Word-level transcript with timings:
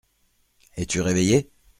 Es-tu 0.77 1.01
réveillé? 1.03 1.51